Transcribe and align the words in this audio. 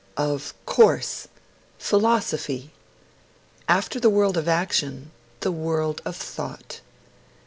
Of 0.17 0.55
course! 0.65 1.27
Philosophy! 1.77 2.71
After 3.69 3.99
the 3.99 4.09
world 4.09 4.35
of 4.35 4.47
action, 4.47 5.11
the 5.41 5.51
world 5.51 6.01
of 6.05 6.15
thought. 6.15 6.81